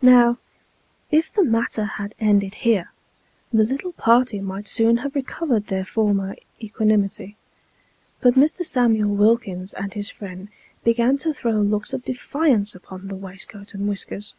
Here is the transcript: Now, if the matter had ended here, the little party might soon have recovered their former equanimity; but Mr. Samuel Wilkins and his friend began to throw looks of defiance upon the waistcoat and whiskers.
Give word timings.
Now, 0.00 0.38
if 1.10 1.30
the 1.30 1.44
matter 1.44 1.84
had 1.84 2.14
ended 2.18 2.54
here, 2.54 2.92
the 3.52 3.62
little 3.62 3.92
party 3.92 4.40
might 4.40 4.66
soon 4.66 4.96
have 5.04 5.14
recovered 5.14 5.66
their 5.66 5.84
former 5.84 6.36
equanimity; 6.62 7.36
but 8.22 8.36
Mr. 8.36 8.64
Samuel 8.64 9.14
Wilkins 9.14 9.74
and 9.74 9.92
his 9.92 10.08
friend 10.08 10.48
began 10.82 11.18
to 11.18 11.34
throw 11.34 11.60
looks 11.60 11.92
of 11.92 12.04
defiance 12.06 12.74
upon 12.74 13.08
the 13.08 13.16
waistcoat 13.16 13.74
and 13.74 13.86
whiskers. 13.86 14.34